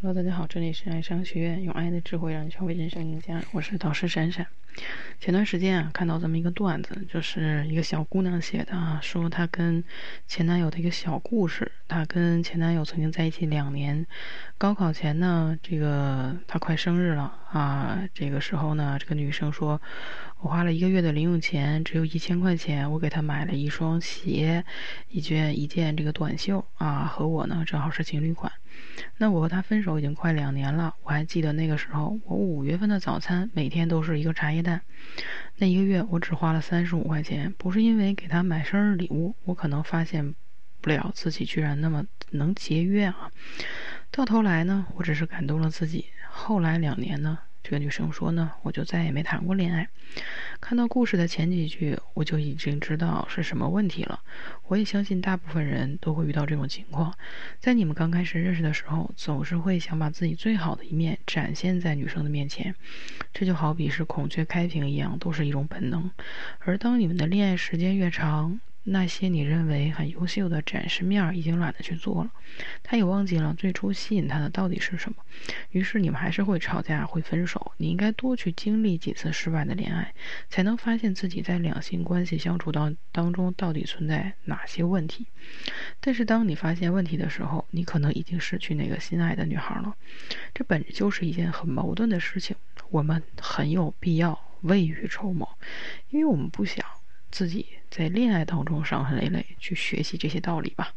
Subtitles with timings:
[0.00, 3.42] Hello，大家好，这里是爱商学院，用爱的智慧让你成为人生赢家。
[3.50, 4.46] 我是导师闪闪。
[5.18, 9.82] 前段时间啊，看到这么一个段子，就是一个小姑娘写的啊，说她跟
[10.28, 11.72] 前男友的一个小故事。
[11.88, 14.06] 她跟前男友曾经在一起两年，
[14.56, 19.80] 高考前呢，这个她快生日了啊，这个时候呢，这个女生说，
[20.40, 24.64] 我花了一个月的零用钱，只有一千块钱，我给她买了一双鞋，
[25.08, 28.52] 一件一件这个短袖啊，和我呢正好是情侣款。
[29.16, 34.82] 那我和他分手已经快两年了，我还记得那个时候，我五月份的早餐每天都是一个茶叶蛋。
[35.56, 40.34] 那一个月我只花了三十五块钱，不是因为给他买生日礼物，我可能发现
[40.80, 43.30] 不了自己居然那么能节约啊。
[44.10, 46.06] 到头来呢，我只是感动了自己。
[46.30, 47.38] 后来两年呢。
[47.60, 49.86] 这个女生说呢，我就再也没谈过恋爱。
[50.58, 54.20] 看到故事的前几句，我就已经知道是什么问题了。
[54.68, 57.14] 我也相信大部分人都会遇到这种情况。
[57.58, 62.74] 在你们刚开始认识的时候，总是会想把自己最好的一面展现在女生的面前，
[63.34, 66.10] 这就好比是孔雀开屏一样，都是一种本能。
[66.60, 72.30] 而当你们的恋爱时间越长，那些你认为很优秀的展示面已经懒得去做了，
[72.82, 75.16] 他也忘记了最初吸引他的到底是什么，
[75.72, 77.72] 于是你们还是会吵架，会分手。
[77.76, 80.14] 你应该多去经历几次失败的恋爱，
[80.48, 85.26] 才能发现自己在两性关系相处当当中到底存在哪些问题。
[86.00, 89.94] 但是当你发现问题的时候，你可能已经失去那个心爱的女孩了。
[90.54, 92.56] 这本就是一件很矛盾的事情。
[92.88, 95.46] 我们很有必要未雨绸缪，
[96.08, 96.82] 因为我们不想。
[97.30, 100.92] 自己在恋爱当中伤痕累累，去学习这些道理吧。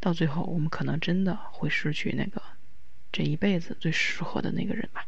[0.00, 2.42] 到最后，我们可能真的会失去那个
[3.12, 5.06] 这一辈子最适合的那个人吧。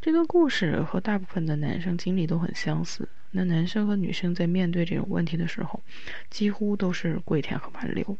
[0.00, 3.08] 这个故事和大部分的男生经历都很相似。
[3.30, 5.82] 那男生和女生在面对这种问题的时候，
[6.30, 8.16] 几乎都是跪舔和挽留。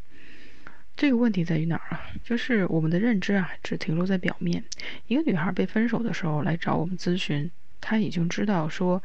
[0.96, 2.10] 这个问题在于哪儿啊？
[2.24, 4.64] 就是我们的认知啊，只停留在表面。
[5.06, 9.02] 一个女孩被分手的时候来找我们咨询，她已经知道说，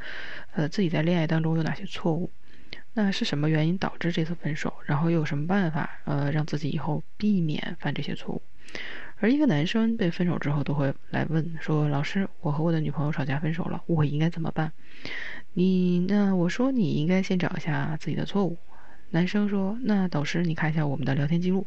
[0.53, 2.31] 呃，自己在恋爱当中有哪些错误。
[2.93, 4.73] 那是什么原因导致这次分手？
[4.85, 8.41] 然后又有什么办法，呃，让自己以后避免犯这些错误？
[9.19, 14.71] 而一个男生被分手之后，都会来问说：“老师，我和我的女朋友吵架分手了，我应该怎么办？”
[15.53, 18.57] 你那我说你应该先找一下自己的错误。
[19.11, 21.65] 男生说：“那导师，你看一下我们的聊天记录，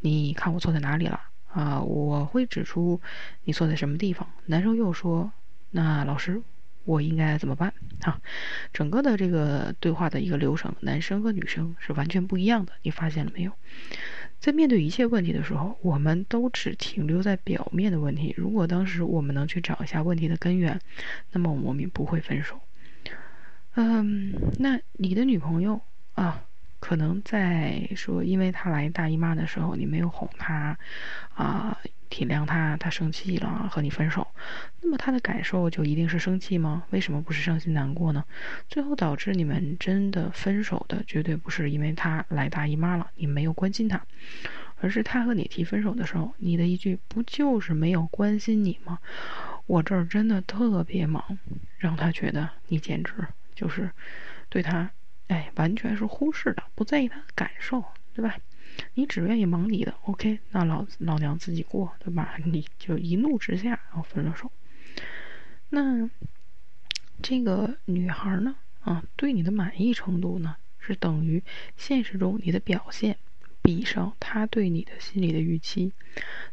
[0.00, 1.80] 你看我错在哪里了啊？
[1.82, 3.00] 我会指出
[3.44, 5.32] 你错在什么地方。”男生又说
[5.70, 6.40] ：“那老师。”
[6.84, 7.72] 我应该怎么办
[8.02, 8.20] 啊？
[8.72, 12.72] 整个的这个对话的一个流程，男生和女生是完全不一样的。
[12.82, 13.52] 你发现了没有？
[14.40, 18.34] 在面对一切问题的时候，我们都只停留在表面的问题。
[18.36, 20.80] 如果当时我们能去找一下问题的根源，
[21.30, 22.60] 那么我们不会分手。
[23.74, 25.80] 嗯，那你的女朋友
[26.14, 26.44] 啊，
[26.82, 30.76] 可能在说，因为他来大姨妈的时候，你没有哄她
[31.34, 31.78] 啊。
[32.10, 34.26] 体谅他，他生气了，和你分手，
[34.82, 36.82] 那么他的感受就一定是生气吗？
[36.90, 38.22] 为什么不是伤心难过呢？
[38.68, 44.02] 最后导致你们真的分手的，绝对不是因为他来大姨妈了，你没有关心他，
[44.82, 48.98] 而是他和你提分手的时候，你的一句“不就是没有关心你吗？
[49.64, 51.38] 我这儿真的特别忙”，
[51.80, 53.14] 让他觉得你简直
[53.54, 53.90] 就是
[54.50, 54.90] 对他，
[55.32, 57.82] 哎，完全是忽视的，不在意他的感受，
[58.12, 58.36] 对吧？
[58.92, 60.38] 你只愿意忙你的，OK？
[60.50, 62.36] 那老老娘自己过，对吧？
[62.44, 64.52] 你就一怒之下，然后分了手。
[65.70, 66.10] 那
[67.22, 68.56] 这个女孩呢？
[68.82, 71.42] 啊，对你的满意程度呢，是等于
[71.78, 73.16] 现实中你的表现。
[73.62, 75.92] 比上他对你的心理的预期，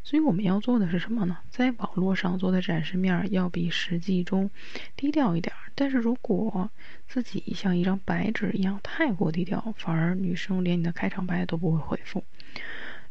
[0.04, 1.38] 所以我们要做的是什么呢？
[1.50, 4.50] 在网络上做的展示面要比实际中
[4.96, 5.52] 低调一点。
[5.74, 6.70] 但是如果
[7.08, 12.22] 自己像一张白纸一样太过低调，反而女生连你的开场白都不会回复，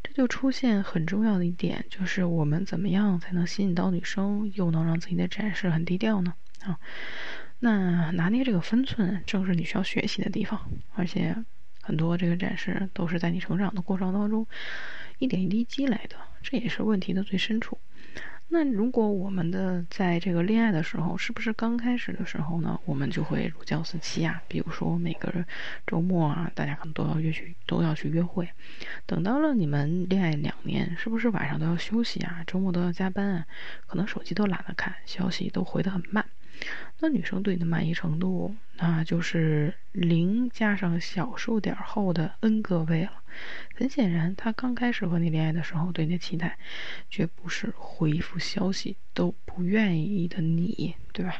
[0.01, 6.33] 这就出现很重要的一点，就是我们怎么样才能吸引到女生，又能让自己的展示很低调呢？
[6.61, 6.79] 啊，
[7.59, 11.35] 那拿捏这个分寸，正是你需要学习的地方，而且。
[11.89, 14.45] 很多这个展示都是在你成长的过程当中
[15.17, 17.79] 一点一滴积累的，这也是问题的最深处。
[18.49, 24.39] 那如果我们的在这个恋爱的时候，是不是刚开始的时候呢，我们就会如胶似漆啊？
[24.47, 25.33] 比如说每个
[25.87, 28.47] 周末啊，大家可能都要约去，都要去约会。
[29.07, 32.43] 等到了你们恋爱两年，是不是晚上都要休息啊？
[32.45, 33.45] 周末都要加班啊？
[33.87, 36.23] 可能手机都懒得看，消息都回得很慢。
[36.99, 43.11] 那女生对你的满意程度，那就是零加上小数点后的 n 个位了。
[43.75, 46.57] 很显然，她刚开始和你恋爱的时候，对你的期待，
[47.09, 51.35] 绝不是回复消息都不愿意的你，对吧？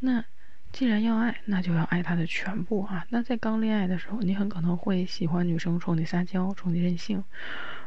[0.00, 0.24] 那
[0.72, 3.06] 既然要爱，那就要爱她的全部啊！
[3.10, 7.22] 那在刚恋爱的时候，你很可能会喜欢女生冲你撒娇，冲你任性。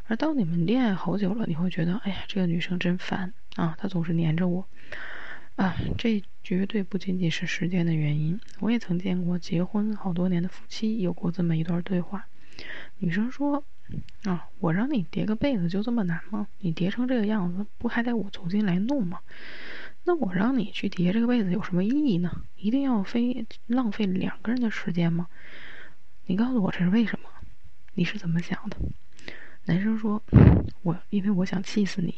[0.07, 4.69] 而当你们恋爱好久了，你会觉得，哎呀，这个女生真烦啊，她总是黏着我。
[5.55, 8.39] 啊，这绝对不仅仅是时间的原因。
[8.59, 12.27] 我也曾见过结婚好多年的夫妻有过这么一段对话。
[12.97, 13.63] 女生说
[14.23, 16.47] ：“啊，我让你叠个被子就这么难吗？
[16.59, 19.19] 你叠成这个样子，不还得我重新来弄吗？
[20.03, 22.41] 那我让你去叠这个被子有什么意义呢？
[22.57, 25.27] 一定要非浪费两个人的时间吗？
[26.25, 27.29] 你告诉我这是为什么？
[27.93, 28.77] 你是怎么想的？”
[29.67, 30.21] 男生说
[30.83, 32.15] ：“我因为我想气死你。”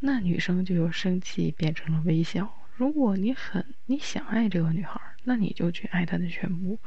[0.00, 2.56] 那女生就由生气变成了微笑。
[2.74, 6.78] 如果你很你想爱这个女孩，那你就去爱她的全部。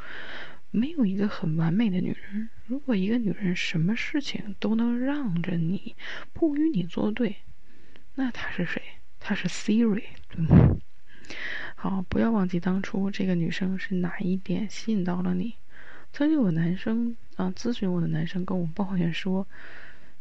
[0.71, 2.49] 没有一个很完美的女人。
[2.65, 5.95] 如果一个女人什么事情都能让着你，
[6.33, 7.35] 不与你作对，
[8.15, 8.81] 那她是谁？
[9.19, 10.75] 她是 Siri，对吗？
[11.75, 15.53] 好，不要忘记当初这个女生是哪一点吸引到了你。
[16.11, 19.47] 曾经有男生啊咨询我的男生跟我抱怨说。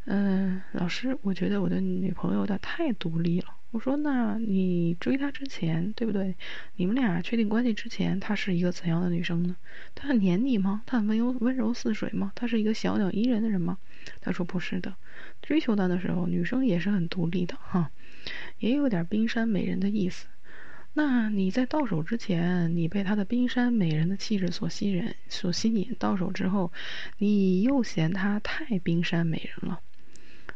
[0.04, 3.46] 嗯，老师，我觉得我的女朋友有点太独立了。
[3.70, 6.34] 我说，那你追她之前，对不对？
[6.74, 9.56] 你们俩确定关系之前，她是一个怎样的女生呢？
[9.94, 10.82] 她很黏你吗？
[10.86, 12.32] 她很温柔温柔似水吗？
[12.34, 13.78] 她是一个小鸟依人的人吗？
[14.20, 14.96] 他说不是的。
[15.40, 17.92] 追求她的时候，女生也是很独立的哈，
[18.58, 20.26] 也有点冰山美人的意思。
[20.94, 26.72] 那你在到手之前，你被她的冰山美人的气质所吸引，所吸引；到手之后，
[27.18, 29.80] 你又嫌她太冰山美人了。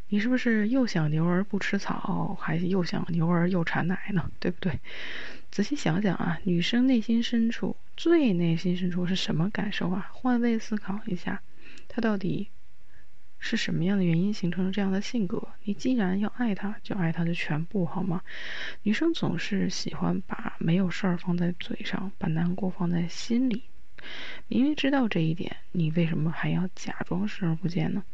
[0.09, 4.31] 你是不是又想牛儿不吃草，还又想牛儿又产奶呢？
[4.39, 4.79] 对不对？
[5.51, 10.11] 仔细想想啊，女生内心深处最内心深处是什么感受啊？
[10.13, 11.43] 换位思考一下，
[11.89, 12.49] 她到底
[13.39, 15.49] 是什么样的原因形成了这样的性格？
[15.65, 18.23] 你既然要爱她，就爱她的全部，好吗？
[18.83, 23.65] 女生总是喜欢把没有事儿放在嘴上，把难过放在心里。
[24.47, 28.05] 明明知道这一点，你为什么还要假装视而不见呢？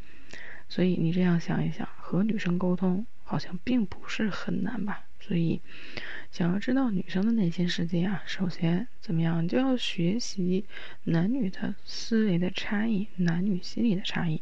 [0.72, 5.02] 所以你这样想一想，和女生沟通好像并不是很难吧？
[5.20, 5.60] 所以，
[6.32, 10.64] 想要知道女生的内心世界啊，首先怎么样，就要学习
[11.05, 14.40] 男女的思维的差异，男女心理的差异。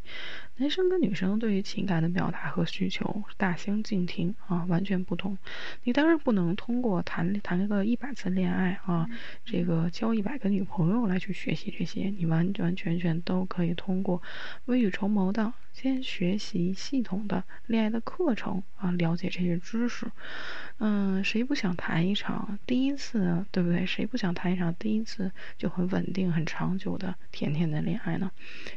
[0.58, 5.37] 男生跟女生对于情感的表达和需求大相径庭啊，完全不同。
[5.82, 9.08] 你当然不能通过谈谈个一百次恋爱啊，
[9.44, 14.22] 这个交一百个女朋友来去学习这些，你完完全全都可以通过
[14.66, 20.06] 未雨绸缪的先学习系统的恋爱的课程啊，了解这些知识。
[20.76, 23.86] 嗯，谁不想谈一场第一次，对不对？
[23.86, 28.30] 谁不想谈一场第一次就很稳定、很长久的甜甜的恋爱呢？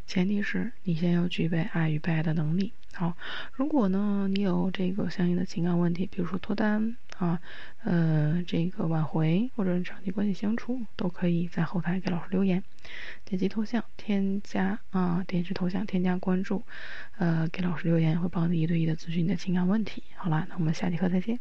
[0.08, 1.68] 前提是你先要具备。
[1.74, 2.72] 爱与被爱的能力。
[2.94, 3.18] 好，
[3.54, 7.40] 如果呢，你有这个相应的情感问题，比如说脱单啊，
[7.84, 12.64] 呃，这个挽回或者是长期关系相处，都可以在后台给老师留言，
[13.26, 16.64] 点击头像添加啊，点击头像添加关注，
[17.18, 20.04] 呃，给老师留言会帮你一对一的咨询你的情感问题。
[20.16, 21.40] 好了，那我们下节课再见。